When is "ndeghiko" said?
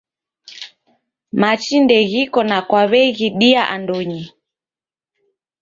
1.85-2.39